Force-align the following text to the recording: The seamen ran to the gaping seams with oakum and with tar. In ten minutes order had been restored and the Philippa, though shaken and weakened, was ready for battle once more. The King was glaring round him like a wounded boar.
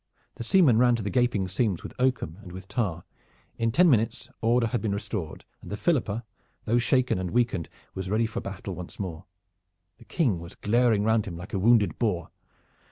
The 0.33 0.43
seamen 0.43 0.79
ran 0.79 0.95
to 0.95 1.03
the 1.03 1.11
gaping 1.11 1.47
seams 1.47 1.83
with 1.83 1.93
oakum 1.99 2.39
and 2.41 2.51
with 2.51 2.67
tar. 2.67 3.03
In 3.59 3.71
ten 3.71 3.87
minutes 3.87 4.31
order 4.41 4.65
had 4.65 4.81
been 4.81 4.93
restored 4.95 5.45
and 5.61 5.71
the 5.71 5.77
Philippa, 5.77 6.25
though 6.65 6.79
shaken 6.79 7.19
and 7.19 7.29
weakened, 7.29 7.69
was 7.93 8.09
ready 8.09 8.25
for 8.25 8.41
battle 8.41 8.73
once 8.73 8.99
more. 8.99 9.25
The 9.99 10.05
King 10.05 10.39
was 10.39 10.55
glaring 10.55 11.03
round 11.03 11.25
him 11.27 11.37
like 11.37 11.53
a 11.53 11.59
wounded 11.59 11.99
boar. 11.99 12.31